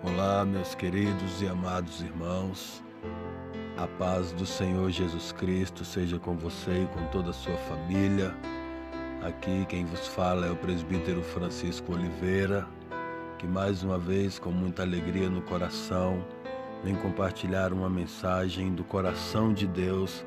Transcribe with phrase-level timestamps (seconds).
[0.00, 2.84] Olá, meus queridos e amados irmãos.
[3.76, 8.32] A paz do Senhor Jesus Cristo seja com você e com toda a sua família.
[9.26, 12.64] Aqui quem vos fala é o presbítero Francisco Oliveira,
[13.38, 16.24] que mais uma vez, com muita alegria no coração,
[16.84, 20.24] vem compartilhar uma mensagem do coração de Deus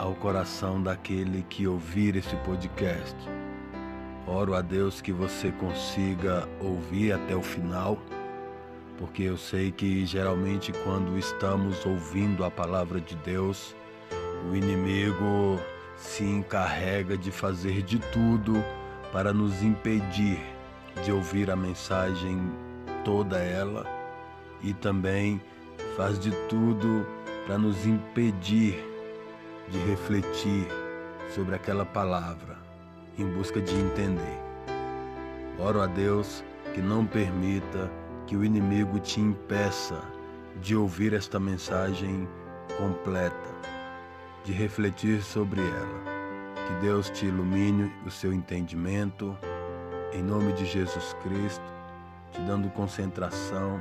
[0.00, 3.16] ao coração daquele que ouvir esse podcast.
[4.26, 7.96] Oro a Deus que você consiga ouvir até o final
[9.02, 13.74] porque eu sei que geralmente quando estamos ouvindo a palavra de Deus,
[14.48, 15.58] o inimigo
[15.96, 18.64] se encarrega de fazer de tudo
[19.12, 20.38] para nos impedir
[21.04, 22.40] de ouvir a mensagem
[23.04, 23.84] toda ela
[24.62, 25.42] e também
[25.96, 27.04] faz de tudo
[27.44, 28.88] para nos impedir
[29.68, 30.68] de refletir
[31.34, 32.56] sobre aquela palavra
[33.18, 34.38] em busca de entender.
[35.58, 37.90] Oro a Deus que não permita
[38.26, 40.00] que o inimigo te impeça
[40.60, 42.28] de ouvir esta mensagem
[42.78, 43.50] completa,
[44.44, 46.12] de refletir sobre ela.
[46.66, 49.36] Que Deus te ilumine o seu entendimento,
[50.12, 51.64] em nome de Jesus Cristo,
[52.30, 53.78] te dando concentração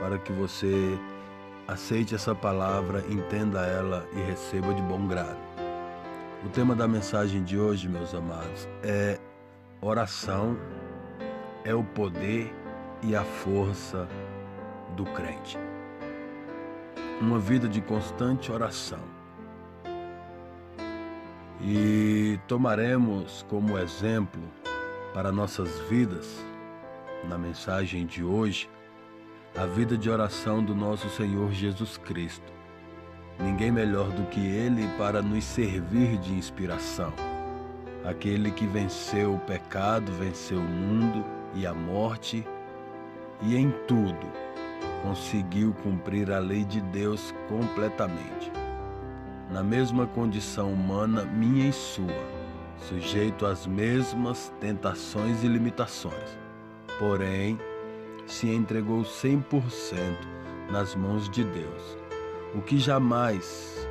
[0.00, 0.98] para que você
[1.68, 5.38] aceite essa palavra, entenda ela e receba de bom grado.
[6.44, 9.18] O tema da mensagem de hoje, meus amados, é
[9.80, 10.56] oração,
[11.64, 12.52] é o poder
[13.02, 14.06] e a força
[14.96, 15.58] do crente.
[17.20, 19.00] Uma vida de constante oração.
[21.62, 24.42] E tomaremos como exemplo
[25.12, 26.44] para nossas vidas,
[27.28, 28.70] na mensagem de hoje,
[29.56, 32.52] a vida de oração do nosso Senhor Jesus Cristo.
[33.38, 37.12] Ninguém melhor do que Ele para nos servir de inspiração.
[38.04, 42.46] Aquele que venceu o pecado, venceu o mundo e a morte
[43.42, 44.26] e em tudo
[45.02, 48.52] conseguiu cumprir a lei de Deus completamente.
[49.50, 52.06] Na mesma condição humana, minha e sua,
[52.88, 56.38] sujeito às mesmas tentações e limitações.
[56.98, 57.58] Porém,
[58.26, 59.62] se entregou 100%
[60.70, 61.98] nas mãos de Deus,
[62.54, 63.88] o que jamais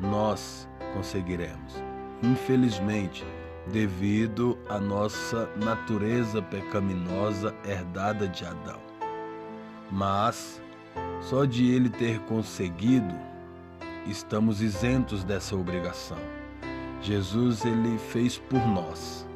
[0.00, 1.82] nós conseguiremos.
[2.22, 3.24] Infelizmente,
[3.66, 8.85] devido à nossa natureza pecaminosa herdada de Adão.
[9.90, 10.60] Mas
[11.20, 13.14] só de ele ter conseguido,
[14.06, 16.18] estamos isentos dessa obrigação.
[17.02, 19.26] Jesus ele fez por nós.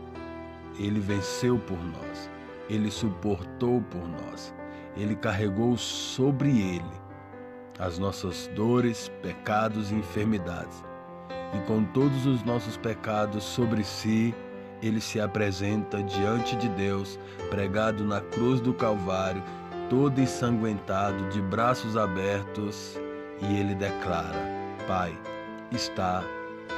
[0.78, 2.31] Ele venceu por nós.
[2.69, 4.55] Ele suportou por nós.
[4.97, 7.00] Ele carregou sobre ele
[7.78, 10.84] as nossas dores, pecados e enfermidades.
[11.55, 14.34] E com todos os nossos pecados sobre si,
[14.83, 17.19] ele se apresenta diante de Deus,
[17.49, 19.43] pregado na cruz do Calvário,
[19.91, 22.97] todo ensanguentado, de braços abertos,
[23.43, 24.39] e ele declara:
[24.87, 25.12] Pai,
[25.73, 26.25] está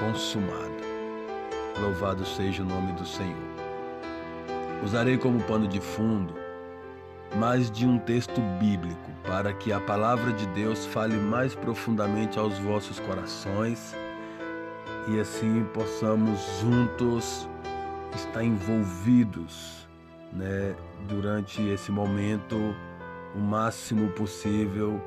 [0.00, 0.82] consumado.
[1.80, 3.52] Louvado seja o nome do Senhor.
[4.82, 6.42] Usarei como pano de fundo
[7.36, 12.58] mais de um texto bíblico para que a palavra de Deus fale mais profundamente aos
[12.58, 13.94] vossos corações
[15.08, 17.48] e assim possamos juntos
[18.14, 19.88] estar envolvidos
[20.32, 20.74] né,
[21.08, 22.74] durante esse momento
[23.34, 25.00] o máximo possível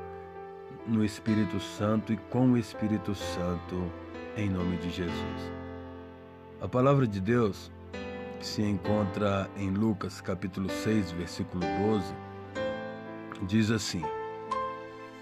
[0.86, 3.90] no Espírito Santo e com o Espírito Santo,
[4.36, 5.52] em nome de Jesus.
[6.60, 7.70] A palavra de Deus
[8.40, 12.14] se encontra em Lucas capítulo 6, versículo 12,
[13.46, 14.02] diz assim: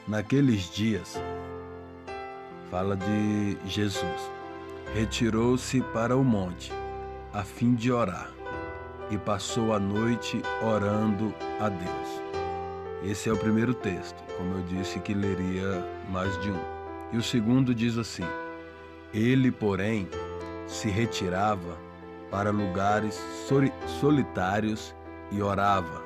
[0.06, 1.20] Naqueles dias,
[2.70, 4.30] fala de Jesus,
[4.94, 6.72] retirou-se para o monte,
[7.32, 8.30] a fim de orar,
[9.10, 12.43] e passou a noite orando a Deus.
[13.06, 16.58] Esse é o primeiro texto, como eu disse que leria mais de um.
[17.12, 18.24] E o segundo diz assim:
[19.12, 20.08] Ele, porém,
[20.66, 21.76] se retirava
[22.30, 23.22] para lugares
[24.00, 24.94] solitários
[25.30, 26.02] e orava.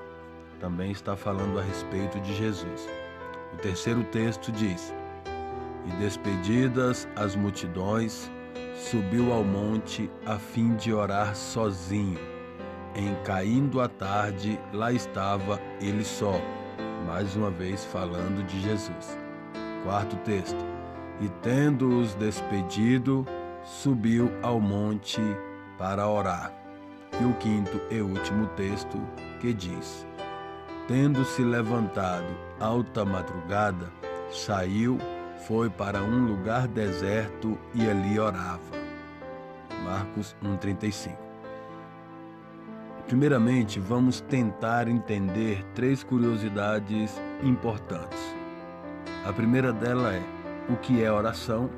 [0.59, 2.89] Também está falando a respeito de Jesus.
[3.54, 4.92] O terceiro texto diz:
[5.86, 8.28] E despedidas as multidões,
[8.74, 12.18] subiu ao monte a fim de orar sozinho.
[12.97, 16.41] Em caindo a tarde, lá estava ele só
[17.06, 19.18] mais uma vez falando de Jesus.
[19.84, 20.65] Quarto texto.
[21.21, 23.27] E tendo-os despedido,
[23.65, 25.21] subiu ao monte
[25.77, 26.53] para orar.
[27.21, 28.98] E o quinto e último texto
[29.41, 30.06] que diz:
[30.86, 32.27] Tendo se levantado
[32.60, 33.91] alta madrugada,
[34.30, 34.98] saiu,
[35.47, 38.78] foi para um lugar deserto e ali orava.
[39.84, 41.28] Marcos 1:35.
[43.09, 48.19] Primeiramente, vamos tentar entender três curiosidades importantes.
[49.25, 50.22] A primeira dela é
[50.69, 51.71] o que é oração.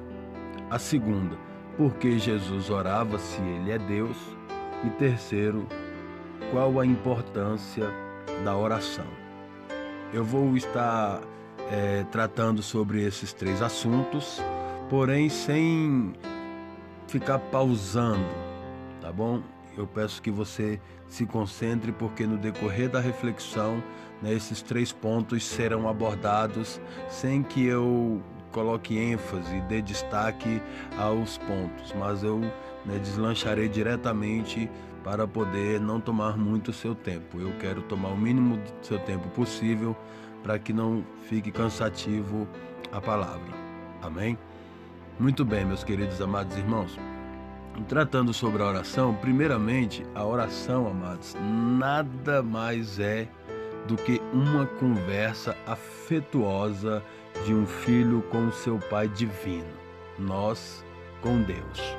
[0.69, 1.37] A segunda,
[1.77, 4.17] por que Jesus orava se ele é Deus.
[4.85, 5.69] E terceiro,
[6.51, 7.87] qual a importância
[8.45, 9.07] da oração.
[10.13, 11.21] Eu vou estar
[11.71, 14.43] é, tratando sobre esses três assuntos,
[14.89, 16.13] porém sem
[17.07, 18.27] ficar pausando,
[19.01, 19.41] tá bom?
[19.77, 23.83] Eu peço que você se concentre, porque no decorrer da reflexão,
[24.23, 30.61] né, esses três pontos serão abordados sem que eu coloque ênfase dê destaque
[30.99, 32.41] aos pontos, mas eu
[32.85, 34.69] né, deslancharei diretamente
[35.05, 37.41] para poder não tomar muito seu tempo.
[37.41, 39.97] Eu quero tomar o mínimo do seu tempo possível
[40.43, 42.47] para que não fique cansativo
[42.93, 43.53] a palavra.
[44.03, 44.37] Amém?
[45.19, 46.99] Muito bem, meus queridos amados irmãos.
[47.89, 53.29] Tratando sobre a oração, primeiramente, a oração, amados, nada mais é
[53.87, 57.03] do que uma conversa afetuosa
[57.45, 59.67] de um filho com seu pai divino,
[60.19, 60.85] nós
[61.23, 61.97] com Deus,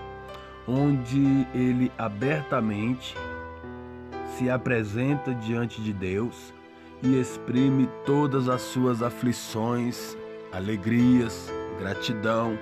[0.68, 3.15] onde ele abertamente
[4.38, 6.53] se apresenta diante de Deus
[7.01, 10.15] e exprime todas as suas aflições,
[10.51, 12.57] alegrias, gratidão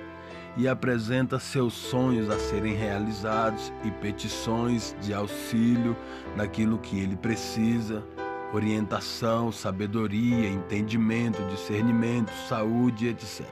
[0.56, 5.96] e apresenta seus sonhos a serem realizados e petições de auxílio
[6.36, 8.04] naquilo que ele precisa,
[8.52, 13.46] orientação, sabedoria, entendimento, discernimento, saúde, etc.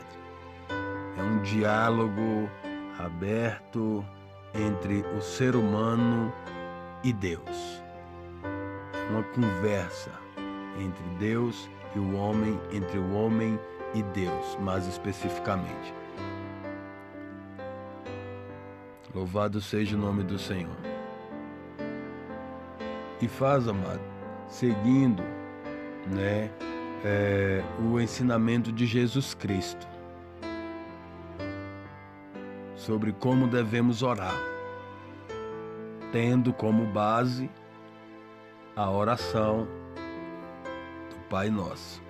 [1.16, 2.50] É um diálogo
[2.98, 4.04] aberto
[4.54, 6.32] entre o ser humano
[7.04, 7.82] e Deus.
[9.10, 10.10] Uma conversa
[10.78, 13.58] entre Deus e o homem, entre o homem
[13.94, 15.97] e Deus, mais especificamente.
[19.14, 20.76] Louvado seja o nome do Senhor.
[23.20, 24.02] E faz, amado,
[24.48, 25.22] seguindo,
[26.06, 26.50] né,
[27.04, 29.88] é, o ensinamento de Jesus Cristo
[32.76, 34.38] sobre como devemos orar,
[36.12, 37.50] tendo como base
[38.76, 39.66] a oração
[41.10, 42.02] do Pai Nosso,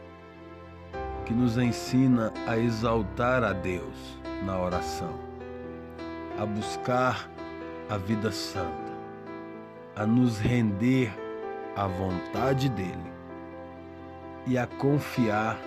[1.24, 5.27] que nos ensina a exaltar a Deus na oração
[6.38, 7.29] a buscar
[7.90, 8.93] a vida santa,
[9.96, 11.12] a nos render
[11.75, 13.12] à vontade dele
[14.46, 15.58] e a confiar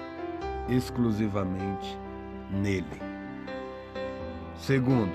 [0.70, 1.98] exclusivamente
[2.50, 3.02] nele.
[4.56, 5.12] Segundo,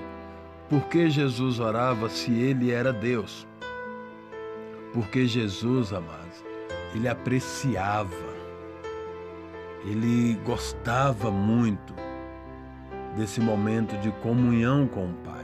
[0.69, 3.47] por que Jesus orava se ele era Deus?
[4.93, 6.43] Porque Jesus, amados,
[6.93, 8.13] ele apreciava,
[9.85, 11.95] ele gostava muito
[13.15, 15.36] desse momento de comunhão com o Pai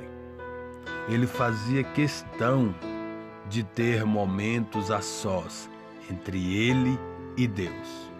[1.07, 2.73] ele fazia questão
[3.49, 5.69] de ter momentos a sós
[6.09, 6.97] entre ele
[7.35, 8.11] e Deus.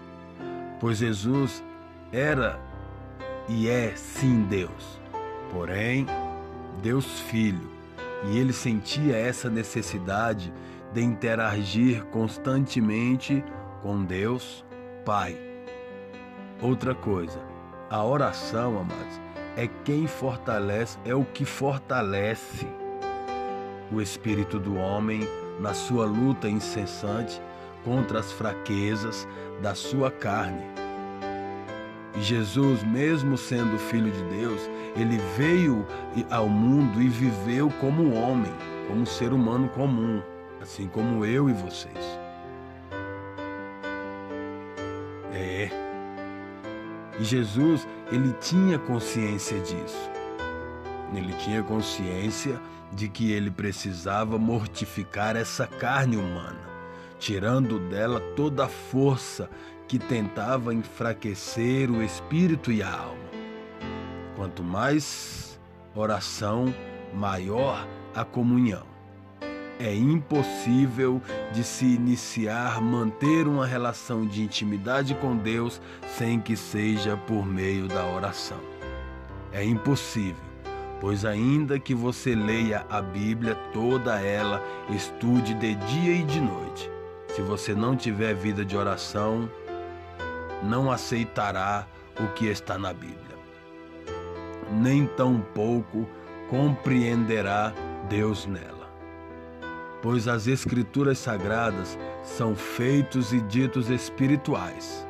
[0.79, 1.63] Pois Jesus
[2.11, 2.59] era
[3.47, 4.99] e é sim Deus,
[5.51, 6.05] porém
[6.81, 7.69] Deus Filho,
[8.25, 10.53] e ele sentia essa necessidade
[10.93, 13.43] de interagir constantemente
[13.81, 14.63] com Deus
[15.05, 15.37] Pai.
[16.61, 17.39] Outra coisa,
[17.89, 19.21] a oração, amados,
[19.55, 22.67] é quem fortalece, é o que fortalece
[23.91, 25.21] o espírito do homem
[25.59, 27.39] na sua luta incessante
[27.83, 29.27] contra as fraquezas
[29.61, 30.63] da sua carne.
[32.15, 34.61] E Jesus, mesmo sendo filho de Deus,
[34.95, 35.85] ele veio
[36.29, 38.53] ao mundo e viveu como homem,
[38.87, 40.21] como ser humano comum,
[40.61, 42.22] assim como eu e vocês.
[47.23, 50.09] Jesus, ele tinha consciência disso.
[51.13, 52.59] Ele tinha consciência
[52.91, 56.61] de que ele precisava mortificar essa carne humana,
[57.19, 59.49] tirando dela toda a força
[59.87, 63.23] que tentava enfraquecer o espírito e a alma.
[64.35, 65.59] Quanto mais
[65.95, 66.73] oração,
[67.13, 68.92] maior a comunhão
[69.83, 71.21] é impossível
[71.51, 77.85] de se iniciar, manter uma relação de intimidade com Deus sem que seja por meio
[77.89, 78.59] da oração.
[79.51, 80.41] É impossível,
[81.01, 86.89] pois ainda que você leia a Bíblia toda ela, estude de dia e de noite,
[87.35, 89.49] se você não tiver vida de oração,
[90.63, 91.85] não aceitará
[92.21, 93.17] o que está na Bíblia.
[94.71, 96.07] Nem tampouco
[96.49, 97.73] compreenderá
[98.07, 98.72] Deus nela
[100.03, 105.07] pois as Escrituras sagradas são feitos e ditos espirituais,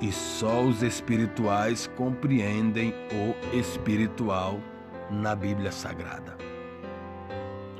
[0.00, 4.58] e só os espirituais compreendem o espiritual
[5.08, 6.36] na Bíblia Sagrada.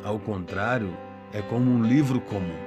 [0.05, 0.97] Ao contrário,
[1.33, 2.59] é como um livro comum.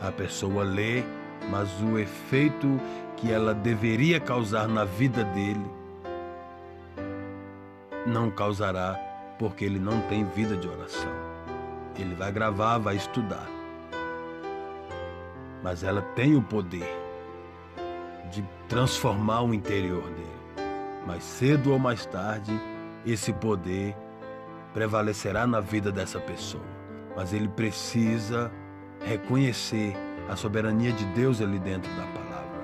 [0.00, 1.04] A pessoa lê,
[1.50, 2.80] mas o efeito
[3.14, 5.70] que ela deveria causar na vida dele
[8.06, 8.98] não causará,
[9.38, 11.29] porque ele não tem vida de oração.
[11.98, 13.46] Ele vai gravar, vai estudar.
[15.62, 16.88] Mas ela tem o poder
[18.30, 20.40] de transformar o interior dele.
[21.06, 22.52] Mais cedo ou mais tarde,
[23.04, 23.96] esse poder
[24.72, 26.64] prevalecerá na vida dessa pessoa.
[27.16, 28.50] Mas ele precisa
[29.04, 29.94] reconhecer
[30.28, 32.60] a soberania de Deus ali dentro da palavra.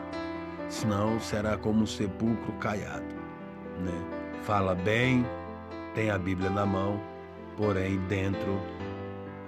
[0.69, 3.15] Senão será como um sepulcro caiado.
[3.81, 3.93] Né?
[4.43, 5.27] Fala bem,
[5.95, 7.01] tem a Bíblia na mão,
[7.57, 8.61] porém dentro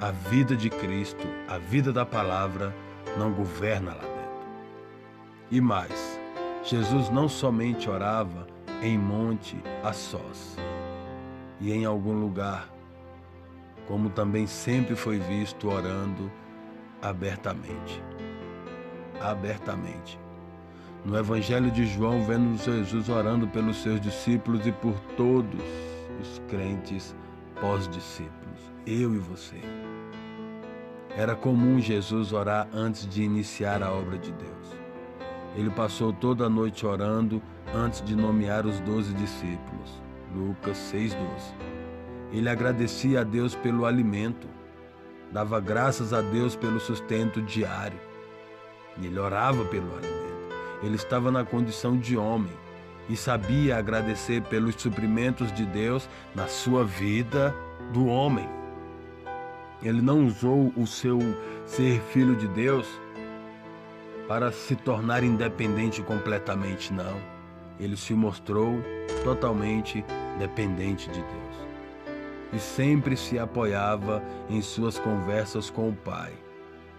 [0.01, 2.75] a vida de Cristo, a vida da palavra
[3.19, 4.19] não governa lá dentro.
[5.51, 6.21] E mais,
[6.63, 8.47] Jesus não somente orava
[8.83, 10.57] em monte a sós
[11.61, 12.69] e em algum lugar,
[13.87, 16.31] como também sempre foi visto orando
[17.03, 18.03] abertamente.
[19.21, 20.19] Abertamente.
[21.05, 25.63] No Evangelho de João, vemos Jesus orando pelos seus discípulos e por todos
[26.21, 27.17] os crentes
[27.61, 29.88] pós-discípulos, eu e você.
[31.19, 34.79] Era comum Jesus orar antes de iniciar a obra de Deus.
[35.57, 37.43] Ele passou toda a noite orando
[37.75, 40.01] antes de nomear os doze discípulos.
[40.33, 41.17] Lucas 6,12.
[42.31, 44.47] Ele agradecia a Deus pelo alimento,
[45.33, 47.99] dava graças a Deus pelo sustento diário.
[49.03, 50.55] Ele orava pelo alimento.
[50.85, 52.53] Ele estava na condição de homem
[53.09, 57.53] e sabia agradecer pelos suprimentos de Deus na sua vida
[57.93, 58.58] do homem.
[59.83, 61.19] Ele não usou o seu
[61.65, 62.87] ser filho de Deus
[64.27, 67.17] para se tornar independente completamente, não.
[67.79, 68.81] Ele se mostrou
[69.23, 70.05] totalmente
[70.39, 71.69] dependente de Deus.
[72.53, 76.33] E sempre se apoiava em suas conversas com o Pai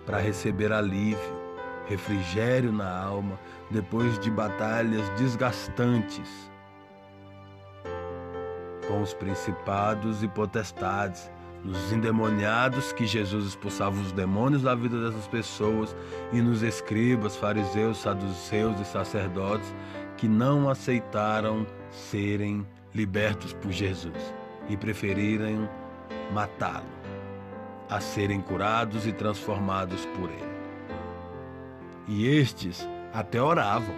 [0.06, 1.40] para receber alívio,
[1.88, 3.38] refrigério na alma
[3.70, 6.50] depois de batalhas desgastantes
[8.90, 11.32] com os principados e potestades
[11.64, 15.96] nos endemoniados que Jesus expulsava os demônios da vida dessas pessoas
[16.32, 19.74] e nos escribas, fariseus, saduceus e sacerdotes
[20.18, 24.34] que não aceitaram serem libertos por Jesus
[24.68, 25.70] e preferiram
[26.34, 26.86] matá-lo,
[27.90, 30.50] a serem curados e transformados por ele.
[32.08, 33.96] E estes até oravam.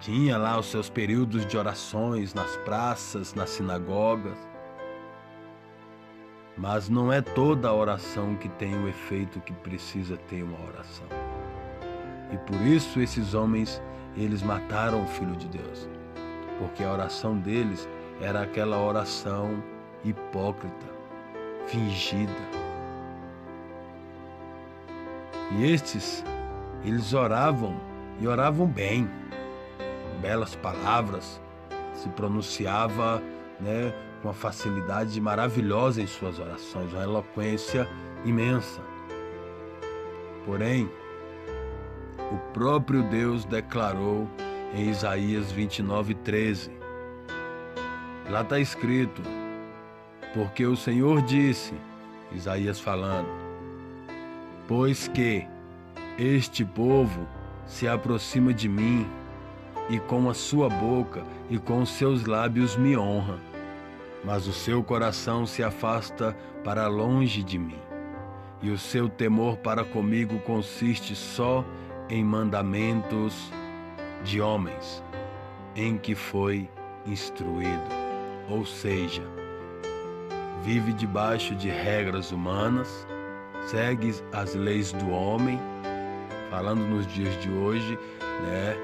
[0.00, 4.36] Tinha lá os seus períodos de orações nas praças, nas sinagogas,
[6.56, 11.06] mas não é toda oração que tem o efeito que precisa ter uma oração.
[12.32, 13.80] E por isso esses homens,
[14.16, 15.88] eles mataram o Filho de Deus.
[16.58, 17.86] Porque a oração deles
[18.20, 19.62] era aquela oração
[20.02, 20.86] hipócrita,
[21.66, 22.32] fingida.
[25.52, 26.24] E estes,
[26.82, 27.76] eles oravam
[28.18, 29.08] e oravam bem,
[30.20, 31.40] belas palavras,
[31.92, 33.22] se pronunciava,
[33.60, 33.92] né,
[34.26, 37.88] uma facilidade maravilhosa em suas orações, uma eloquência
[38.24, 38.80] imensa.
[40.44, 40.90] Porém,
[42.32, 44.28] o próprio Deus declarou
[44.74, 46.72] em Isaías 29, 13.
[48.28, 49.22] Lá está escrito:
[50.34, 51.72] Porque o Senhor disse,
[52.32, 53.28] Isaías falando,
[54.66, 55.46] pois que
[56.18, 57.28] este povo
[57.64, 59.06] se aproxima de mim
[59.88, 63.38] e com a sua boca e com os seus lábios me honra
[64.26, 67.78] mas o seu coração se afasta para longe de mim,
[68.60, 71.64] e o seu temor para comigo consiste só
[72.10, 73.52] em mandamentos
[74.24, 75.00] de homens,
[75.76, 76.68] em que foi
[77.06, 77.88] instruído,
[78.50, 79.22] ou seja,
[80.64, 83.06] vive debaixo de regras humanas,
[83.68, 85.60] segue as leis do homem,
[86.50, 87.96] falando nos dias de hoje,
[88.42, 88.76] né,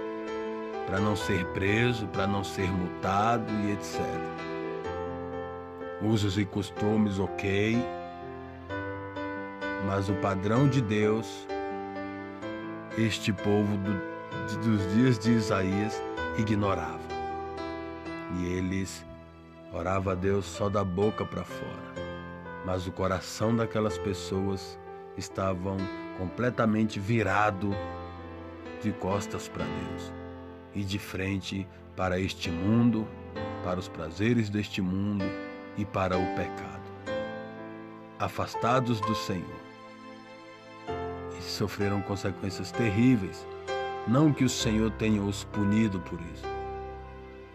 [0.87, 4.52] para não ser preso, para não ser multado e etc
[6.03, 7.77] usos e costumes, ok,
[9.87, 11.47] mas o padrão de Deus,
[12.99, 16.03] este povo do, dos dias de Isaías
[16.39, 17.01] ignorava.
[18.39, 19.05] E eles
[19.73, 21.93] oravam a Deus só da boca para fora,
[22.67, 24.79] mas o coração daquelas pessoas
[25.17, 25.77] estavam
[26.19, 27.71] completamente virado
[28.83, 30.13] de costas para Deus
[30.75, 33.07] e de frente para este mundo,
[33.63, 35.25] para os prazeres deste mundo
[35.77, 36.83] e para o pecado.
[38.19, 39.63] Afastados do Senhor.
[41.39, 43.47] E sofreram consequências terríveis.
[44.07, 46.47] Não que o Senhor tenha os punido por isso,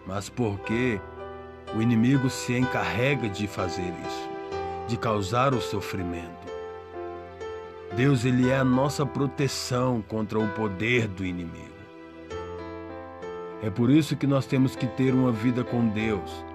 [0.05, 0.99] mas porque
[1.75, 4.29] o inimigo se encarrega de fazer isso,
[4.87, 6.47] de causar o sofrimento,
[7.95, 11.65] Deus ele é a nossa proteção contra o poder do inimigo.
[13.61, 16.45] É por isso que nós temos que ter uma vida com Deus.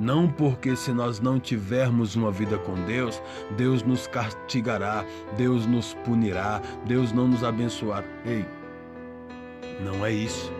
[0.00, 3.22] Não porque se nós não tivermos uma vida com Deus,
[3.54, 5.04] Deus nos castigará,
[5.36, 8.06] Deus nos punirá, Deus não nos abençoará.
[8.24, 8.46] Ei,
[9.84, 10.50] não é isso.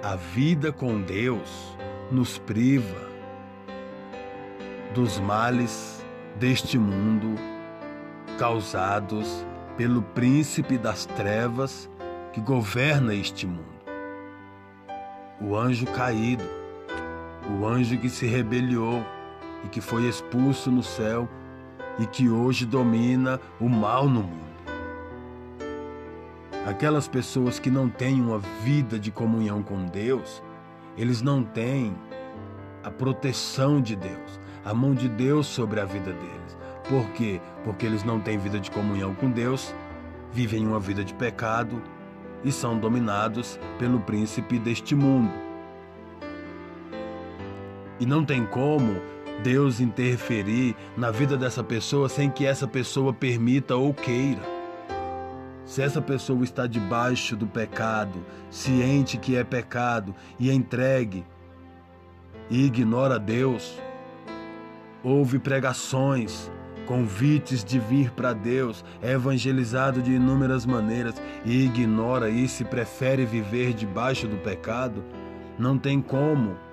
[0.00, 1.76] A vida com Deus
[2.12, 3.10] nos priva
[4.94, 6.06] dos males
[6.38, 7.34] deste mundo
[8.38, 9.44] causados
[9.76, 11.90] pelo príncipe das trevas
[12.32, 13.64] que governa este mundo.
[15.40, 16.44] O anjo caído,
[17.50, 19.04] o anjo que se rebeliou
[19.64, 21.28] e que foi expulso no céu
[21.98, 24.46] e que hoje domina o mal no mundo.
[26.66, 30.42] Aquelas pessoas que não têm uma vida de comunhão com Deus,
[30.98, 31.96] eles não têm
[32.82, 36.56] a proteção de Deus, a mão de Deus sobre a vida deles.
[36.88, 37.40] Por quê?
[37.64, 39.74] Porque eles não têm vida de comunhão com Deus,
[40.32, 41.80] vivem uma vida de pecado
[42.44, 45.45] e são dominados pelo príncipe deste mundo.
[47.98, 49.00] E não tem como
[49.42, 54.42] Deus interferir na vida dessa pessoa sem que essa pessoa permita ou queira.
[55.64, 61.24] Se essa pessoa está debaixo do pecado, ciente que é pecado e entregue
[62.48, 63.76] e ignora Deus,
[65.02, 66.50] ouve pregações,
[66.86, 73.26] convites de vir para Deus, é evangelizado de inúmeras maneiras e ignora isso e prefere
[73.26, 75.02] viver debaixo do pecado,
[75.58, 76.65] não tem como.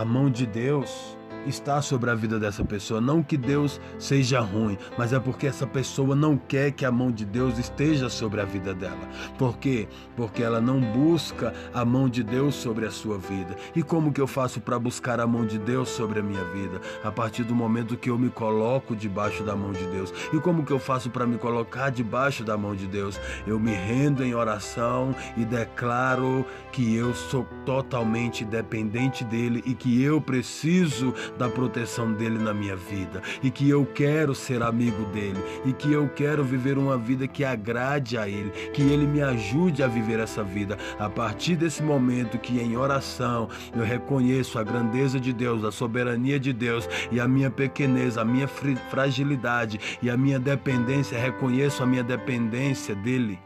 [0.00, 1.14] A mão de Deus
[1.46, 3.00] está sobre a vida dessa pessoa.
[3.00, 7.10] Não que Deus seja ruim, mas é porque essa pessoa não quer que a mão
[7.10, 9.08] de Deus esteja sobre a vida dela.
[9.38, 9.88] Por quê?
[10.16, 13.56] Porque ela não busca a mão de Deus sobre a sua vida.
[13.74, 16.80] E como que eu faço para buscar a mão de Deus sobre a minha vida?
[17.02, 20.12] A partir do momento que eu me coloco debaixo da mão de Deus.
[20.32, 23.18] E como que eu faço para me colocar debaixo da mão de Deus?
[23.46, 30.02] Eu me rendo em oração e declaro que eu sou totalmente dependente dele e que
[30.02, 35.38] eu preciso da proteção dele na minha vida e que eu quero ser amigo dele
[35.64, 39.82] e que eu quero viver uma vida que agrade a ele, que ele me ajude
[39.82, 40.76] a viver essa vida.
[40.98, 46.38] A partir desse momento que em oração eu reconheço a grandeza de Deus, a soberania
[46.38, 51.86] de Deus e a minha pequenez, a minha fragilidade e a minha dependência, reconheço a
[51.86, 53.38] minha dependência dele.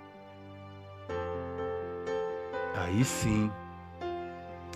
[2.76, 3.50] Aí sim,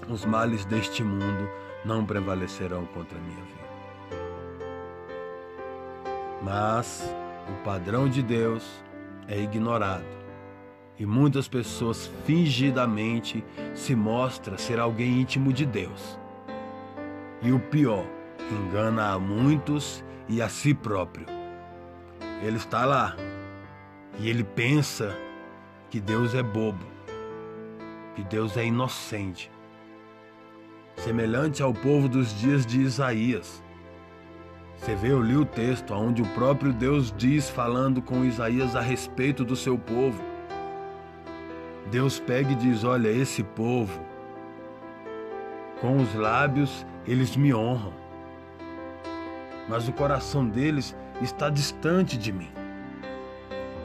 [0.08, 1.48] os males deste mundo
[1.84, 3.68] não prevalecerão contra a minha vida.
[6.42, 7.12] Mas
[7.48, 8.82] o padrão de Deus
[9.26, 10.18] é ignorado
[10.98, 16.18] e muitas pessoas fingidamente se mostram ser alguém íntimo de Deus.
[17.40, 18.04] E o pior,
[18.50, 21.26] engana a muitos e a si próprio.
[22.42, 23.14] Ele está lá
[24.18, 25.16] e ele pensa
[25.88, 26.84] que Deus é bobo,
[28.16, 29.50] que Deus é inocente,
[30.98, 33.62] semelhante ao povo dos dias de Isaías.
[34.76, 38.80] Você vê, eu li o texto onde o próprio Deus diz, falando com Isaías a
[38.80, 40.22] respeito do seu povo.
[41.90, 44.00] Deus pega e diz: Olha, esse povo,
[45.80, 47.92] com os lábios eles me honram,
[49.68, 52.50] mas o coração deles está distante de mim.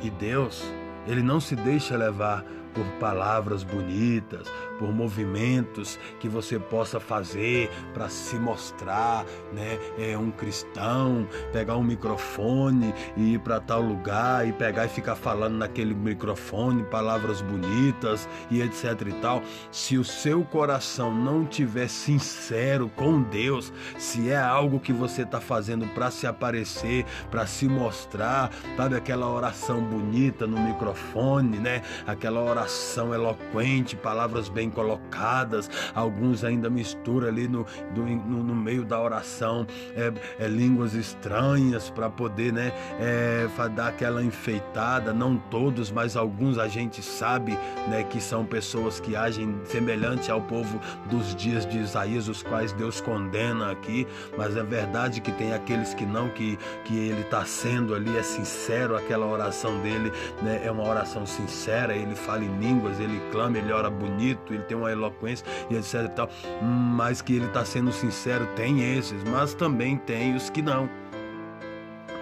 [0.02, 0.63] E Deus,
[1.08, 8.09] ele não se deixa levar por palavras bonitas, por movimentos que você possa fazer para
[8.09, 9.79] se mostrar, né?
[9.97, 15.15] É um cristão, pegar um microfone e ir para tal lugar e pegar e ficar
[15.15, 19.41] falando naquele microfone palavras bonitas e etc e tal.
[19.71, 25.39] Se o seu coração não tiver sincero com Deus, se é algo que você está
[25.39, 31.81] fazendo para se aparecer, para se mostrar, sabe aquela oração bonita no microfone, né?
[32.05, 35.69] Aquela oração eloquente, palavras bem colocadas.
[35.93, 41.89] Alguns ainda misturam ali no, do, no, no, meio da oração é, é, línguas estranhas
[41.89, 45.13] para poder né, é, dar aquela enfeitada.
[45.13, 50.41] Não todos, mas alguns a gente sabe né, que são pessoas que agem semelhante ao
[50.41, 54.08] povo dos dias de Isaías, os quais Deus condena aqui.
[54.38, 58.23] Mas é verdade que tem aqueles que não, que, que ele está sendo ali, é
[58.23, 63.58] sincero, aquela oração dele né, é uma oração sincera, ele fala em línguas, ele clama,
[63.58, 66.29] ele ora bonito, ele tem uma eloquência e etc e tal,
[66.61, 70.89] mas que ele está sendo sincero, tem esses, mas também tem os que não.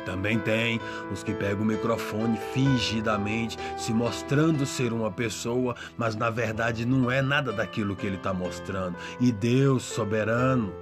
[0.06, 0.80] Também tem
[1.12, 7.12] os que pegam o microfone fingidamente, se mostrando ser uma pessoa, mas na verdade não
[7.12, 8.96] é nada daquilo que ele está mostrando.
[9.20, 10.74] E Deus, soberano,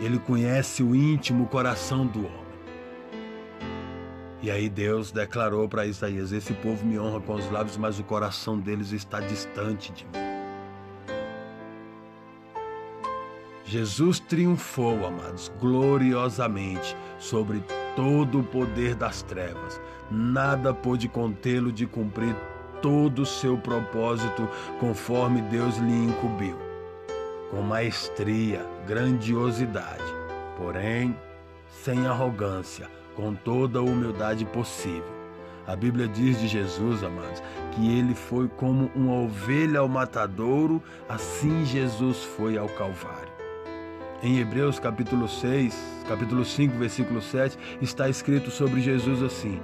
[0.00, 2.43] ele conhece o íntimo coração do homem.
[4.44, 8.04] E aí Deus declarou para Isaías: Esse povo me honra com os lábios, mas o
[8.04, 10.12] coração deles está distante de mim.
[13.64, 17.64] Jesus triunfou, amados, gloriosamente sobre
[17.96, 19.80] todo o poder das trevas.
[20.10, 22.36] Nada pôde contê-lo de cumprir
[22.82, 24.46] todo o seu propósito
[24.78, 26.58] conforme Deus lhe incumbiu.
[27.50, 30.04] Com maestria, grandiosidade,
[30.58, 31.16] porém
[31.70, 35.14] sem arrogância, com toda a humildade possível.
[35.66, 41.64] A Bíblia diz de Jesus, amados, que ele foi como uma ovelha ao matadouro, assim
[41.64, 43.32] Jesus foi ao Calvário.
[44.22, 49.60] Em Hebreus capítulo 6, capítulo 5, versículo 7, está escrito sobre Jesus assim: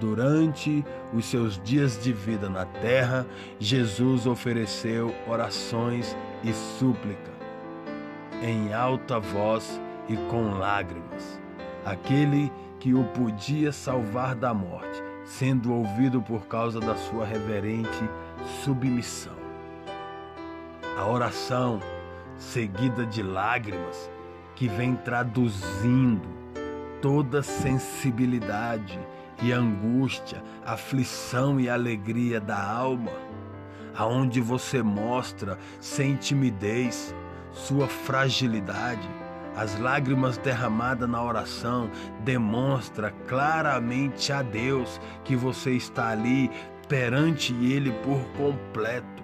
[0.00, 3.26] Durante os seus dias de vida na terra,
[3.58, 7.32] Jesus ofereceu orações e súplica
[8.42, 11.40] em alta voz e com lágrimas.
[11.84, 12.51] Aquele
[12.82, 18.10] que o podia salvar da morte, sendo ouvido por causa da sua reverente
[18.64, 19.36] submissão.
[20.98, 21.78] A oração
[22.36, 24.10] seguida de lágrimas,
[24.56, 26.28] que vem traduzindo
[27.00, 28.98] toda sensibilidade
[29.40, 33.12] e angústia, aflição e alegria da alma,
[33.94, 37.14] aonde você mostra sem timidez
[37.52, 39.21] sua fragilidade.
[39.56, 46.50] As lágrimas derramadas na oração demonstra claramente a Deus que você está ali
[46.88, 49.22] perante ele por completo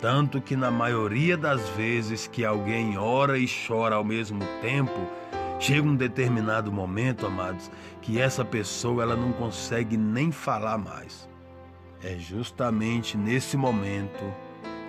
[0.00, 4.98] tanto que na maioria das vezes que alguém ora e chora ao mesmo tempo,
[5.58, 11.28] chega um determinado momento, amados, que essa pessoa ela não consegue nem falar mais.
[12.02, 14.24] É justamente nesse momento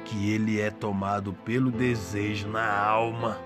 [0.06, 3.38] que ele é tomado pelo desejo na alma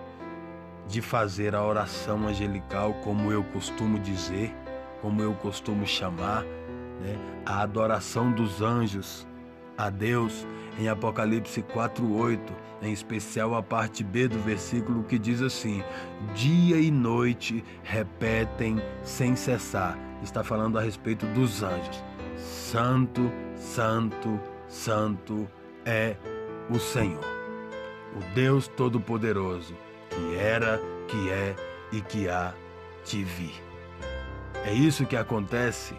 [0.87, 4.55] de fazer a oração angelical, como eu costumo dizer,
[5.01, 6.43] como eu costumo chamar,
[7.01, 7.17] né?
[7.45, 9.27] a adoração dos anjos
[9.77, 10.45] a Deus
[10.79, 12.39] em Apocalipse 4:8,
[12.81, 15.83] em especial a parte B do versículo que diz assim:
[16.33, 19.97] Dia e noite repetem sem cessar.
[20.23, 22.03] Está falando a respeito dos anjos.
[22.37, 25.47] Santo, santo, santo
[25.85, 26.15] é
[26.69, 27.23] o Senhor,
[28.15, 29.75] o Deus todo-poderoso,
[30.15, 31.55] que era, que é
[31.91, 32.53] e que há
[33.05, 33.61] de vir.
[34.63, 35.95] É isso que acontece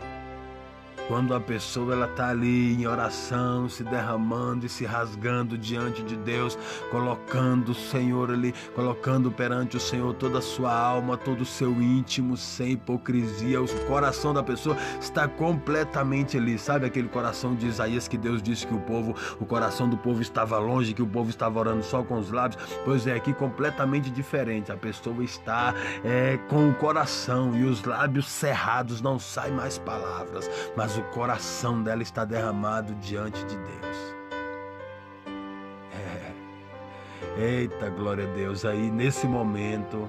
[1.09, 6.17] quando a pessoa ela tá ali em oração, se derramando e se rasgando diante de
[6.17, 6.59] Deus,
[6.91, 11.71] colocando o Senhor ali, colocando perante o Senhor toda a sua alma, todo o seu
[11.71, 16.59] íntimo, sem hipocrisia, o coração da pessoa está completamente ali.
[16.59, 20.21] Sabe aquele coração de Isaías que Deus disse que o povo, o coração do povo
[20.21, 22.63] estava longe, que o povo estava orando só com os lábios?
[22.85, 24.73] Pois é, aqui completamente diferente.
[24.73, 30.51] A pessoa está é, com o coração e os lábios cerrados, não saem mais palavras,
[30.77, 34.17] mas o coração dela está derramado diante de Deus.
[35.93, 37.41] É.
[37.41, 38.65] Eita, glória a Deus.
[38.65, 40.09] Aí nesse momento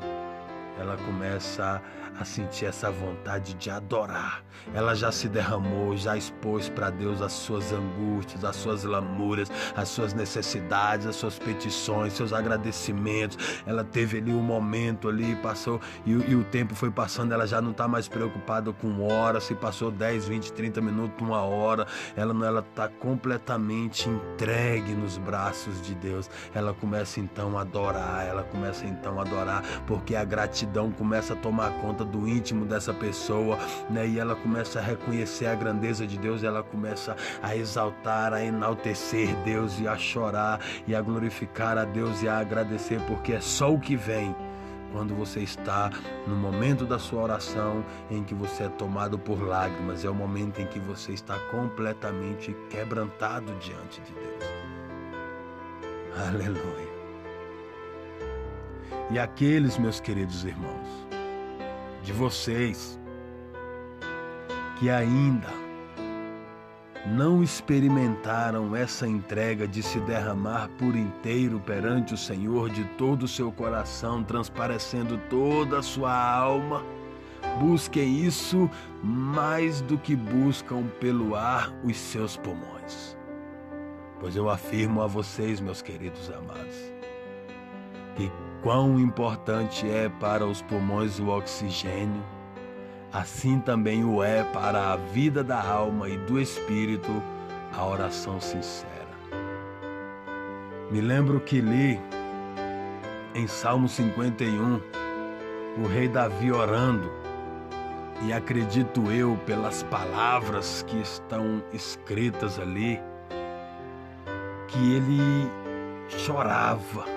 [0.79, 4.43] ela começa a sentir essa vontade de adorar.
[4.73, 9.87] Ela já se derramou, já expôs para Deus as suas angústias, as suas lamúrias, as
[9.89, 13.37] suas necessidades, as suas petições, seus agradecimentos.
[13.65, 17.33] Ela teve ali um momento ali, passou e, e o tempo foi passando.
[17.33, 21.41] Ela já não está mais preocupada com hora, se passou 10, 20, 30 minutos, uma
[21.41, 21.87] hora.
[22.15, 26.29] Ela não, ela está completamente entregue nos braços de Deus.
[26.53, 31.35] Ela começa então a adorar, ela começa então a adorar, porque a gratidão começa a
[31.35, 33.57] tomar conta do íntimo dessa pessoa,
[33.89, 34.07] né?
[34.07, 39.35] E ela começa a reconhecer a grandeza de Deus, ela começa a exaltar, a enaltecer
[39.43, 43.71] Deus e a chorar e a glorificar a Deus e a agradecer, porque é só
[43.71, 44.35] o que vem
[44.91, 45.91] quando você está
[46.25, 50.61] no momento da sua oração em que você é tomado por lágrimas, é o momento
[50.61, 54.43] em que você está completamente quebrantado diante de Deus.
[56.27, 56.87] Aleluia.
[59.11, 61.06] E aqueles, meus queridos irmãos,
[62.07, 62.97] de vocês
[64.79, 65.49] que ainda
[67.05, 73.27] não experimentaram essa entrega de se derramar por inteiro perante o Senhor de todo o
[73.27, 76.81] seu coração, transparecendo toda a sua alma,
[77.59, 78.69] busquem isso
[79.03, 83.17] mais do que buscam pelo ar os seus pulmões.
[84.21, 86.75] Pois eu afirmo a vocês, meus queridos amados,
[88.15, 88.31] que
[88.67, 92.21] quão importante é para os pulmões o oxigênio,
[93.13, 97.23] assim também o é para a vida da alma e do espírito
[97.73, 98.91] a oração sincera.
[100.91, 101.97] Me lembro que li
[103.33, 104.81] em Salmo 51
[105.81, 107.09] o rei Davi orando
[108.27, 112.99] E acredito eu, pelas palavras que estão escritas ali,
[114.67, 115.49] que ele
[116.09, 117.16] chorava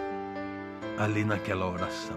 [1.00, 2.16] ali naquela oração.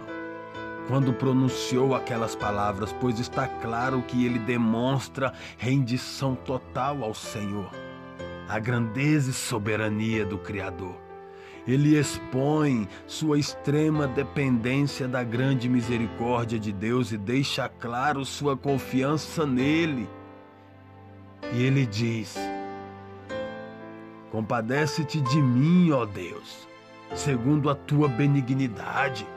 [0.88, 7.72] Quando pronunciou aquelas palavras, pois está claro que ele demonstra rendição total ao Senhor,
[8.50, 11.02] a grandeza e soberania do Criador.
[11.66, 19.46] Ele expõe sua extrema dependência da grande misericórdia de Deus e deixa claro sua confiança
[19.46, 20.10] nele.
[21.54, 22.36] E ele diz:
[24.30, 26.68] Compadece-te de mim, ó Deus,
[27.16, 29.28] segundo a tua benignidade.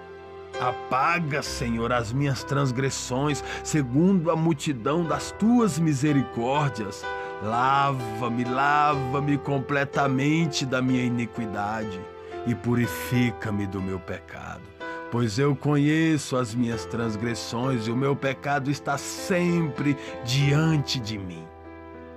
[0.60, 7.04] Apaga, Senhor, as minhas transgressões, segundo a multidão das tuas misericórdias.
[7.42, 12.00] Lava-me, lava-me completamente da minha iniquidade
[12.46, 14.62] e purifica-me do meu pecado.
[15.10, 21.46] Pois eu conheço as minhas transgressões e o meu pecado está sempre diante de mim.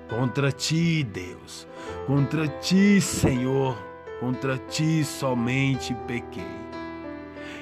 [0.10, 1.67] Contra ti, Deus,
[2.08, 3.78] contra ti, Senhor,
[4.20, 6.60] contra ti somente pequei.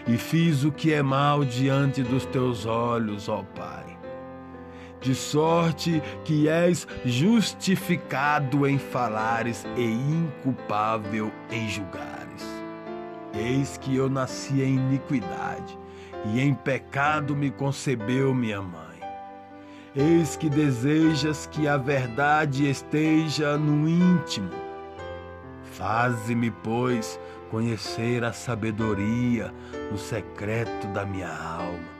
[0.07, 3.97] E fiz o que é mal diante dos teus olhos, ó Pai.
[5.01, 12.45] De sorte que és justificado em falares e inculpável em julgares.
[13.33, 15.77] Eis que eu nasci em iniquidade,
[16.25, 18.87] e em pecado me concebeu minha mãe.
[19.95, 24.66] Eis que desejas que a verdade esteja no íntimo.
[25.77, 27.19] Faze-me, pois,
[27.51, 29.53] conhecer a sabedoria
[29.91, 31.97] no secreto da minha alma.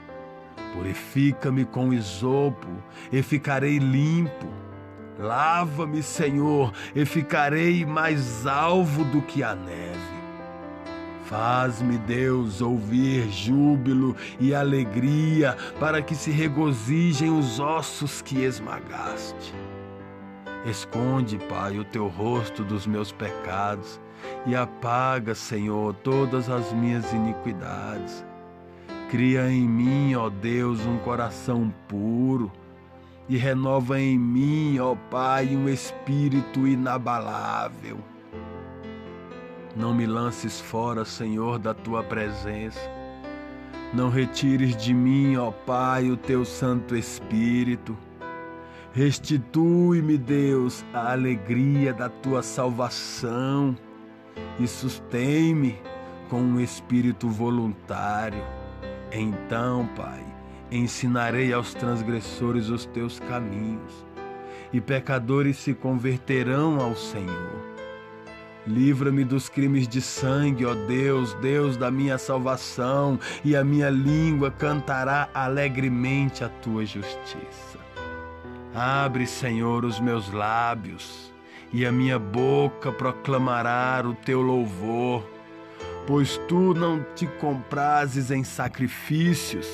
[0.74, 2.66] Purifica-me com isopo
[3.12, 4.48] e ficarei limpo.
[5.16, 10.18] Lava-me, Senhor, e ficarei mais alvo do que a neve.
[11.26, 19.54] Faz-me, Deus, ouvir júbilo e alegria, para que se regozijem os ossos que esmagaste.
[20.68, 23.98] Esconde, Pai, o teu rosto dos meus pecados
[24.46, 28.24] e apaga, Senhor, todas as minhas iniquidades.
[29.10, 32.52] Cria em mim, ó Deus, um coração puro
[33.28, 37.98] e renova em mim, ó Pai, um espírito inabalável.
[39.74, 42.80] Não me lances fora, Senhor, da tua presença.
[43.94, 47.96] Não retires de mim, ó Pai, o teu Santo Espírito.
[48.92, 53.76] Restitui-me, Deus, a alegria da tua salvação
[54.58, 55.78] e sustém-me
[56.28, 58.42] com um espírito voluntário.
[59.12, 60.24] Então, Pai,
[60.70, 64.08] ensinarei aos transgressores os teus caminhos
[64.72, 67.68] e pecadores se converterão ao Senhor.
[68.66, 74.50] Livra-me dos crimes de sangue, ó Deus, Deus da minha salvação, e a minha língua
[74.50, 77.67] cantará alegremente a tua justiça.
[78.74, 81.32] Abre, Senhor, os meus lábios,
[81.72, 85.24] e a minha boca proclamará o teu louvor,
[86.06, 89.66] pois tu não te comprases em sacrifícios.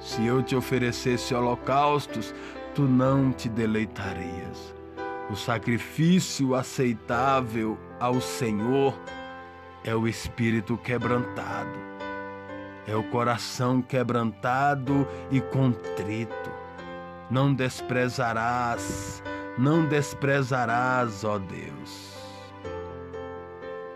[0.00, 2.34] Se eu te oferecesse holocaustos,
[2.74, 4.74] tu não te deleitarias.
[5.30, 8.94] O sacrifício aceitável ao Senhor
[9.82, 11.78] é o espírito quebrantado,
[12.86, 16.55] é o coração quebrantado e contrito.
[17.30, 19.22] Não desprezarás,
[19.58, 22.16] não desprezarás, ó Deus.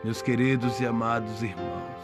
[0.02, 2.00] Meus queridos e amados irmãos,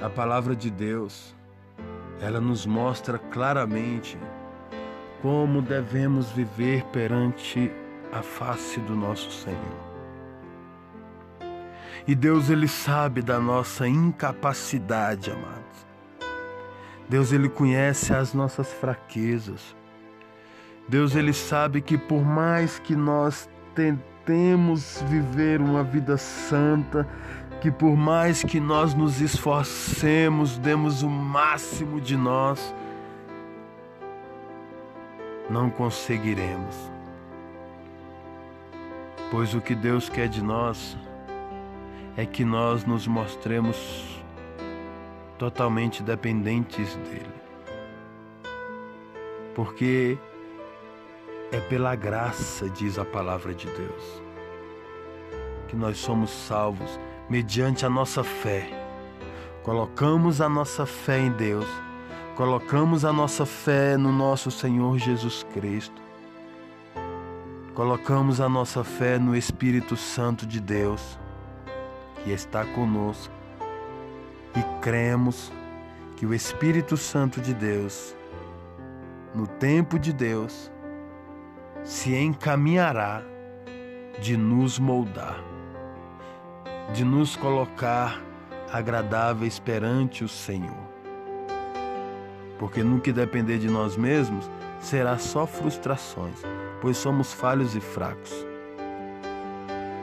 [0.00, 1.34] a palavra de Deus,
[2.20, 4.18] ela nos mostra claramente
[5.22, 7.72] como devemos viver perante
[8.12, 9.86] a face do nosso Senhor.
[12.06, 15.55] E Deus ele sabe da nossa incapacidade, amados.
[17.08, 19.76] Deus ele conhece as nossas fraquezas.
[20.88, 27.06] Deus ele sabe que por mais que nós tentemos viver uma vida santa,
[27.60, 32.74] que por mais que nós nos esforcemos, demos o máximo de nós,
[35.48, 36.74] não conseguiremos.
[39.30, 40.96] Pois o que Deus quer de nós
[42.16, 44.24] é que nós nos mostremos
[45.38, 47.34] totalmente dependentes dele.
[49.54, 50.18] Porque
[51.52, 54.22] é pela graça, diz a palavra de Deus,
[55.68, 56.98] que nós somos salvos
[57.30, 58.68] mediante a nossa fé.
[59.62, 61.66] Colocamos a nossa fé em Deus
[62.36, 66.02] colocamos a nossa fé no nosso Senhor Jesus Cristo,
[67.74, 71.18] colocamos a nossa fé no Espírito Santo de Deus,
[72.22, 73.32] que está conosco,
[74.56, 75.52] e cremos
[76.16, 78.16] que o Espírito Santo de Deus
[79.36, 80.72] no tempo de Deus,
[81.84, 83.22] se encaminhará
[84.18, 85.38] de nos moldar,
[86.94, 88.22] de nos colocar
[88.72, 90.86] agradáveis perante o Senhor.
[92.58, 96.40] Porque no que depender de nós mesmos, será só frustrações,
[96.80, 98.32] pois somos falhos e fracos.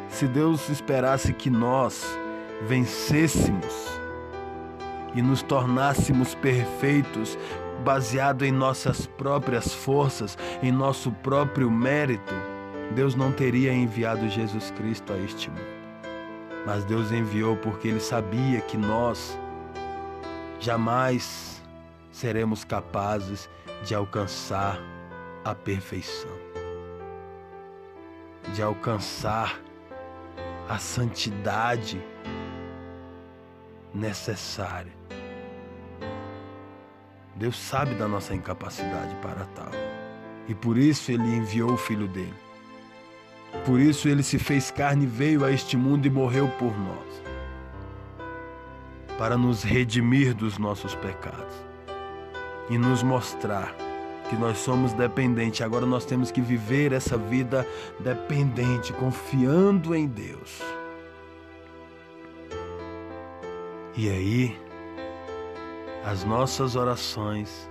[0.09, 2.05] Se Deus esperasse que nós
[2.67, 3.99] vencêssemos
[5.15, 7.37] e nos tornássemos perfeitos,
[7.83, 12.33] baseado em nossas próprias forças, em nosso próprio mérito,
[12.95, 15.83] Deus não teria enviado Jesus Cristo a este mundo.
[16.65, 19.37] Mas Deus enviou porque Ele sabia que nós
[20.59, 21.61] jamais
[22.11, 23.49] seremos capazes
[23.83, 24.79] de alcançar
[25.43, 26.31] a perfeição,
[28.53, 29.59] de alcançar
[30.69, 32.01] a santidade
[33.93, 35.02] necessária.
[37.35, 39.71] Deus sabe da nossa incapacidade para tal.
[40.47, 42.33] E por isso ele enviou o filho dele.
[43.65, 47.23] Por isso ele se fez carne e veio a este mundo e morreu por nós.
[49.17, 51.55] Para nos redimir dos nossos pecados
[52.69, 53.73] e nos mostrar
[54.29, 55.61] que nós somos dependentes.
[55.61, 57.67] Agora nós temos que viver essa vida
[57.99, 60.61] dependente, confiando em Deus.
[63.95, 64.57] E aí,
[66.05, 67.69] as nossas orações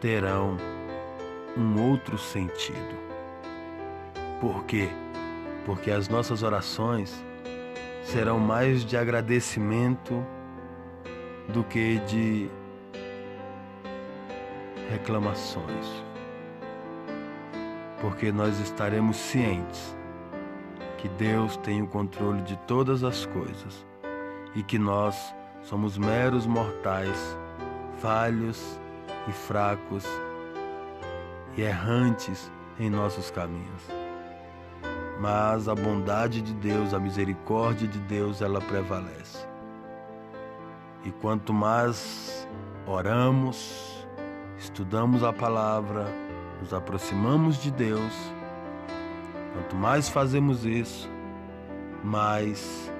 [0.00, 0.56] terão
[1.56, 2.96] um outro sentido.
[4.40, 4.88] Por quê?
[5.66, 7.22] Porque as nossas orações
[8.02, 10.24] serão mais de agradecimento
[11.48, 12.50] do que de
[14.90, 15.86] reclamações,
[18.00, 19.94] porque nós estaremos cientes
[20.96, 23.86] que Deus tem o controle de todas as coisas
[24.54, 25.34] e que nós
[25.68, 27.38] somos meros mortais,
[27.98, 28.80] falhos
[29.28, 30.06] e fracos
[31.58, 32.50] e errantes
[32.80, 33.82] em nossos caminhos.
[35.20, 39.46] Mas a bondade de Deus, a misericórdia de Deus, ela prevalece.
[41.04, 42.48] E quanto mais
[42.86, 44.06] oramos,
[44.56, 46.06] estudamos a palavra,
[46.62, 48.14] nos aproximamos de Deus,
[49.52, 51.10] quanto mais fazemos isso,
[52.02, 52.90] mais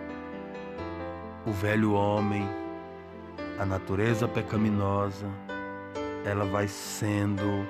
[1.48, 2.46] o velho homem,
[3.58, 5.26] a natureza pecaminosa,
[6.22, 7.66] ela vai sendo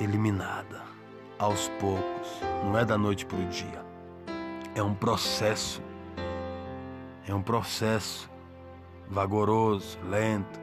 [0.00, 0.82] eliminada
[1.38, 3.84] aos poucos, não é da noite para o dia.
[4.74, 5.82] É um processo.
[7.28, 8.30] É um processo
[9.10, 10.58] vagaroso, lento,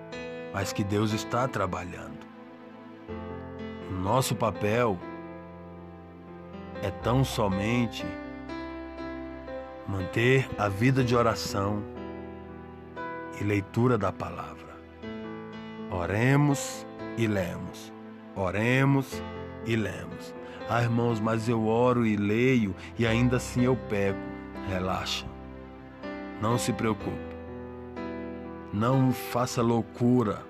[0.51, 2.25] mas que Deus está trabalhando.
[3.91, 4.97] Nosso papel
[6.81, 8.05] é tão somente
[9.91, 11.83] manter a vida de oração
[13.39, 14.71] e leitura da palavra.
[15.91, 17.91] Oremos e lemos.
[18.33, 19.21] Oremos
[19.65, 20.33] e lemos.
[20.69, 24.17] Ah, irmãos, mas eu oro e leio e ainda assim eu pego.
[24.69, 25.25] Relaxa.
[26.41, 27.35] Não se preocupe.
[28.71, 30.45] Não faça loucura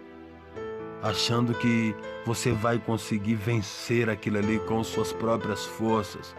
[1.02, 6.36] achando que você vai conseguir vencer aquilo ali com suas próprias forças.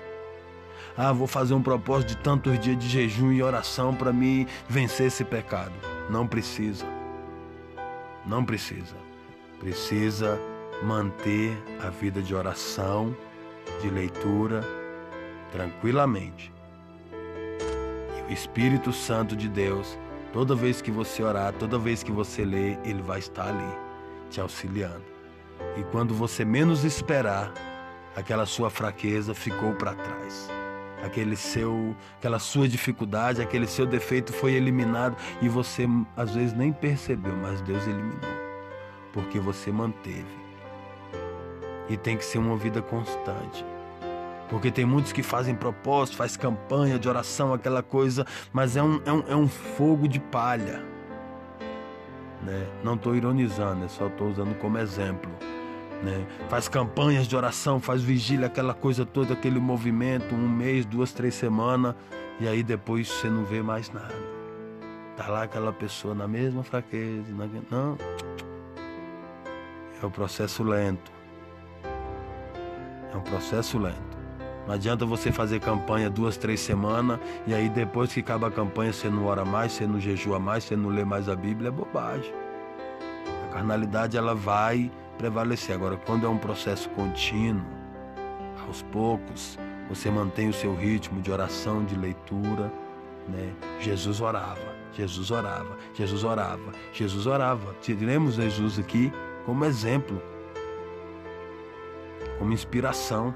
[0.97, 5.07] Ah, vou fazer um propósito de tantos dias de jejum e oração para me vencer
[5.07, 5.73] esse pecado.
[6.11, 6.87] Não precisa.
[8.27, 8.97] Não precisa.
[9.59, 10.38] Precisa
[10.83, 13.16] manter a vida de oração,
[13.81, 14.62] de leitura,
[15.51, 16.53] tranquilamente.
[18.18, 19.97] E o Espírito Santo de Deus
[20.33, 23.79] Toda vez que você orar, toda vez que você ler, ele vai estar ali,
[24.31, 25.05] te auxiliando.
[25.77, 27.53] E quando você menos esperar,
[28.16, 30.49] aquela sua fraqueza ficou para trás.
[31.02, 35.86] Aquele seu, aquela sua dificuldade, aquele seu defeito foi eliminado e você
[36.16, 38.30] às vezes nem percebeu, mas Deus eliminou,
[39.12, 40.42] porque você manteve.
[41.88, 43.64] E tem que ser uma vida constante.
[44.48, 49.00] Porque tem muitos que fazem propósito, faz campanha de oração, aquela coisa, mas é um,
[49.04, 50.84] é um, é um fogo de palha.
[52.42, 52.66] Né?
[52.84, 55.30] Não estou ironizando, é só estou usando como exemplo.
[56.03, 56.26] Né?
[56.48, 61.34] Faz campanhas de oração, faz vigília, aquela coisa toda, aquele movimento, um mês, duas, três
[61.34, 61.94] semanas,
[62.40, 64.14] e aí depois você não vê mais nada.
[65.16, 67.32] Tá lá aquela pessoa na mesma fraqueza,
[67.70, 67.96] não.
[70.03, 71.12] É um processo lento.
[73.12, 74.12] É um processo lento.
[74.66, 78.92] Não adianta você fazer campanha duas, três semanas e aí depois que acaba a campanha
[78.92, 81.70] você não ora mais, você não jejua mais, você não lê mais a Bíblia, é
[81.70, 82.32] bobagem.
[83.46, 84.90] A carnalidade ela vai
[85.23, 85.77] prevalecer.
[85.77, 87.64] Agora, quando é um processo contínuo,
[88.66, 89.57] aos poucos,
[89.89, 92.73] você mantém o seu ritmo de oração, de leitura,
[93.29, 93.53] né?
[93.79, 97.75] Jesus orava, Jesus orava, Jesus orava, Jesus orava.
[97.81, 99.12] Tiremos Jesus aqui
[99.47, 100.20] como exemplo,
[102.39, 103.33] como inspiração.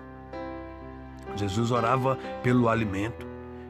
[1.37, 3.26] Jesus orava pelo alimento.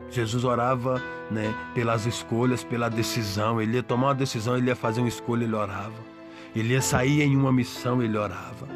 [0.09, 3.61] Jesus orava né, pelas escolhas, pela decisão.
[3.61, 6.16] Ele ia tomar uma decisão, ele ia fazer uma escolha, ele orava.
[6.57, 8.67] Ele ia sair em uma missão, ele orava.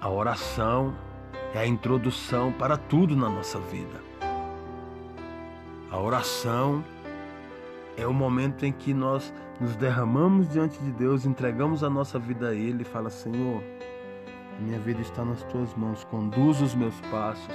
[0.00, 0.94] A oração
[1.54, 4.00] é a introdução para tudo na nossa vida.
[5.90, 6.82] A oração
[7.94, 9.30] é o momento em que nós
[9.60, 13.62] nos derramamos diante de Deus, entregamos a nossa vida a Ele e fala: Senhor,
[14.58, 17.54] minha vida está nas tuas mãos, conduz os meus passos,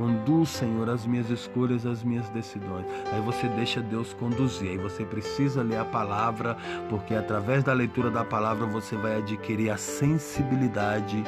[0.00, 2.86] conduz, Senhor, as minhas escolhas, as minhas decisões.
[3.12, 6.56] Aí você deixa Deus conduzir, aí você precisa ler a palavra,
[6.88, 11.22] porque através da leitura da palavra você vai adquirir a sensibilidade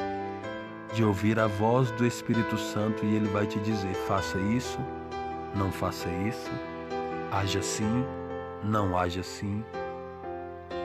[0.95, 4.79] de ouvir a voz do Espírito Santo e ele vai te dizer: faça isso,
[5.55, 6.51] não faça isso,
[7.31, 8.07] haja assim,
[8.65, 9.63] não haja assim.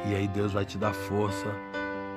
[0.06, 1.56] E aí Deus vai te dar força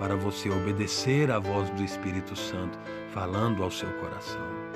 [0.01, 2.77] para você obedecer à voz do Espírito Santo
[3.15, 4.70] falando ao seu coração.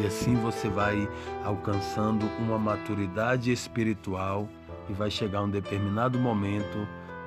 [0.00, 1.08] E assim você vai
[1.44, 4.48] alcançando uma maturidade espiritual
[4.88, 6.78] e vai chegar um determinado momento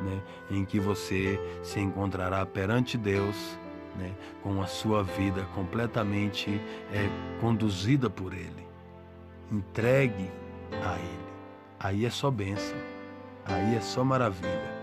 [0.01, 3.35] né, em que você se encontrará perante Deus
[3.95, 6.49] né, com a sua vida completamente
[6.93, 7.09] é,
[7.39, 8.65] conduzida por Ele.
[9.51, 10.31] Entregue
[10.83, 11.31] a Ele.
[11.79, 12.77] Aí é só bênção.
[13.45, 14.81] Aí é só maravilha.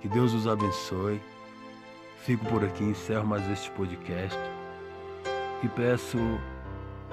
[0.00, 1.20] Que Deus os abençoe.
[2.18, 4.38] Fico por aqui, encerro mais este podcast
[5.62, 6.18] e peço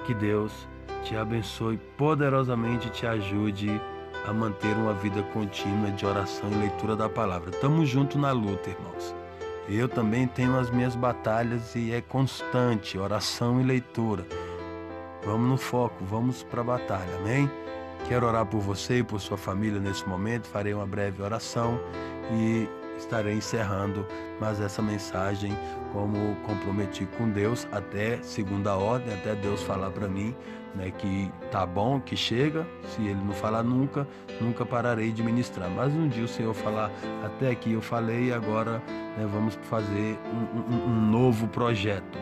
[0.00, 0.68] que Deus
[1.04, 3.80] te abençoe poderosamente e te ajude
[4.26, 7.50] a manter uma vida contínua de oração e leitura da palavra.
[7.50, 9.14] Tamo junto na luta, irmãos.
[9.68, 14.26] Eu também tenho as minhas batalhas e é constante oração e leitura.
[15.24, 17.50] Vamos no foco, vamos para a batalha, amém?
[18.08, 20.48] Quero orar por você e por sua família nesse momento.
[20.48, 21.78] Farei uma breve oração
[22.32, 22.68] e
[23.00, 24.06] estarei encerrando
[24.40, 25.56] mais essa mensagem
[25.92, 30.34] como comprometi com Deus até segunda ordem, até Deus falar para mim,
[30.74, 32.66] né, que tá bom, que chega.
[32.84, 34.06] Se ele não falar nunca,
[34.40, 35.68] nunca pararei de ministrar.
[35.70, 36.90] Mas um dia o Senhor falar,
[37.24, 38.82] até aqui eu falei, agora
[39.16, 42.18] né, vamos fazer um, um, um novo projeto.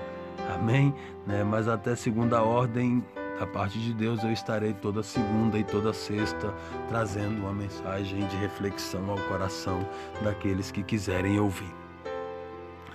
[0.54, 0.94] Amém?
[1.26, 3.04] Né, mas até segunda ordem
[3.39, 6.53] da parte de Deus, eu estarei toda segunda e toda sexta
[6.89, 9.80] trazendo uma mensagem de reflexão ao coração
[10.22, 11.72] daqueles que quiserem ouvir.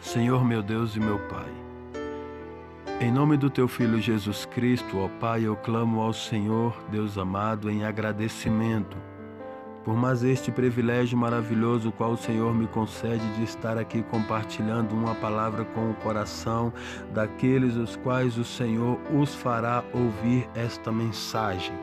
[0.02, 1.50] Senhor meu Deus e meu Pai,
[3.00, 7.70] em nome do Teu Filho Jesus Cristo, ó Pai, eu clamo ao Senhor, Deus amado,
[7.70, 9.13] em agradecimento
[9.84, 15.16] por mais este privilégio maravilhoso qual o Senhor me concede de estar aqui compartilhando uma
[15.16, 16.74] palavra com o coração
[17.14, 21.76] daqueles os quais o Senhor os fará ouvir esta mensagem.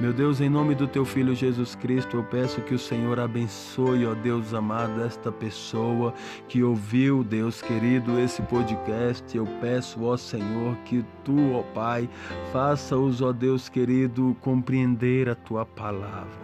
[0.00, 4.06] Meu Deus, em nome do teu filho Jesus Cristo, eu peço que o Senhor abençoe,
[4.06, 6.12] ó Deus amado, esta pessoa
[6.48, 9.36] que ouviu, Deus querido, esse podcast.
[9.36, 12.08] Eu peço, ó Senhor, que tu, ó Pai,
[12.52, 16.43] faça-os, ó Deus querido, compreender a tua palavra.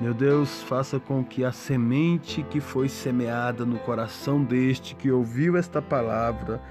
[0.00, 5.56] Meu Deus, faça com que a semente que foi semeada no coração deste que ouviu
[5.56, 6.62] esta palavra,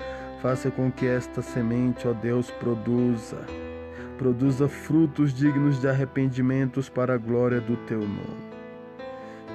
[0.42, 3.46] faça com que esta semente, ó Deus, produza,
[4.18, 8.48] produza frutos dignos de arrependimentos para a glória do teu nome.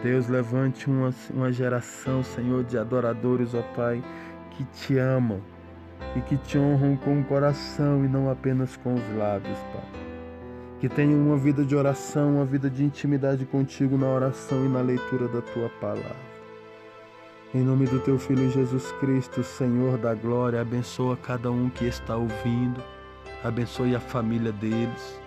[0.02, 4.04] Deus, levante uma, uma geração, Senhor, de adoradores, ó Pai,
[4.50, 5.40] que te amam
[6.14, 10.01] e que te honram com o coração e não apenas com os lábios, Pai
[10.82, 14.80] que tenham uma vida de oração, uma vida de intimidade contigo na oração e na
[14.80, 16.16] leitura da tua palavra.
[17.54, 22.16] Em nome do teu filho Jesus Cristo, Senhor da glória, abençoa cada um que está
[22.16, 22.82] ouvindo,
[23.44, 25.20] abençoe a família deles,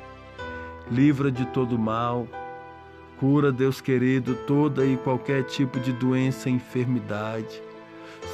[0.91, 2.27] livra de todo mal,
[3.17, 7.63] cura, Deus querido, toda e qualquer tipo de doença e enfermidade.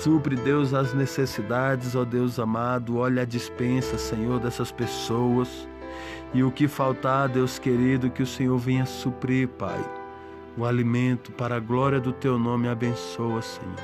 [0.01, 5.69] Supre, Deus, as necessidades, ó Deus amado, olha a dispensa, Senhor, dessas pessoas.
[6.33, 9.83] E o que faltar, Deus querido, que o Senhor venha suprir, Pai.
[10.57, 13.75] O alimento para a glória do teu nome abençoa, Senhor.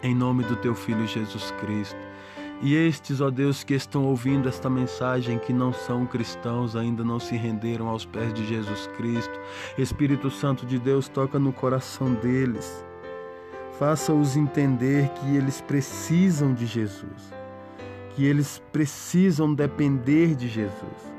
[0.00, 1.98] Em nome do teu filho Jesus Cristo.
[2.60, 7.18] E estes, ó Deus, que estão ouvindo esta mensagem, que não são cristãos, ainda não
[7.18, 9.40] se renderam aos pés de Jesus Cristo.
[9.76, 12.84] Espírito Santo de Deus, toca no coração deles.
[13.76, 17.41] Faça-os entender que eles precisam de Jesus
[18.14, 21.12] que eles precisam depender de Jesus.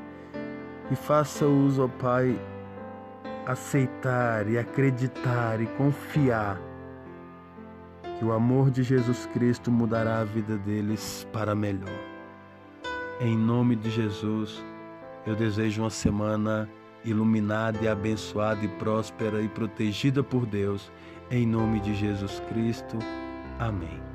[0.90, 2.38] E faça-os, ó Pai,
[3.46, 6.60] aceitar e acreditar e confiar
[8.18, 11.98] que o amor de Jesus Cristo mudará a vida deles para melhor.
[13.20, 14.62] Em nome de Jesus,
[15.26, 16.68] eu desejo uma semana
[17.04, 20.90] iluminada e abençoada e próspera e protegida por Deus,
[21.30, 22.98] Em nome de Jesus Cristo.
[23.58, 24.13] Amém.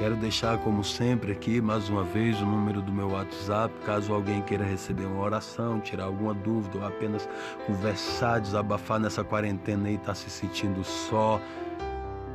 [0.00, 4.40] Quero deixar, como sempre, aqui mais uma vez o número do meu WhatsApp, caso alguém
[4.40, 7.28] queira receber uma oração, tirar alguma dúvida ou apenas
[7.66, 11.38] conversar, desabafar nessa quarentena e está se sentindo só,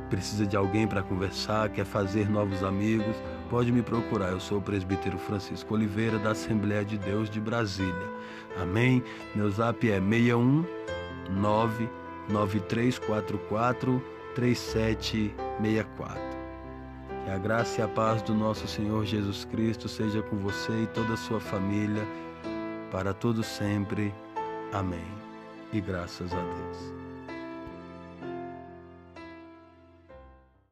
[0.08, 3.16] precisa de alguém para conversar, quer fazer novos amigos,
[3.50, 4.30] pode me procurar.
[4.30, 8.12] Eu sou o presbítero Francisco Oliveira, da Assembleia de Deus de Brasília.
[8.62, 9.02] Amém?
[9.34, 10.64] Meu zap é 61
[11.30, 14.00] 99344
[14.36, 16.25] 3764.
[17.26, 20.86] Que a graça e a paz do nosso Senhor Jesus Cristo seja com você e
[20.86, 22.06] toda a sua família,
[22.92, 24.14] para todo sempre.
[24.72, 25.08] Amém.
[25.72, 26.95] E graças a Deus.